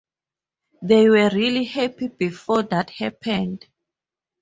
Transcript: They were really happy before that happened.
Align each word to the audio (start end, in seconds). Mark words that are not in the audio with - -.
They 0.81 1.07
were 1.09 1.29
really 1.31 1.63
happy 1.65 2.07
before 2.07 2.63
that 2.63 2.89
happened. 2.89 3.67